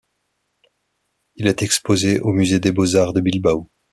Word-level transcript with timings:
Il 1.35 1.45
est 1.45 1.61
exposé 1.61 2.19
au 2.21 2.33
musée 2.33 2.59
de 2.59 2.71
Beaux-Arts 2.71 3.13
de 3.13 3.21
Bilbao. 3.21 3.69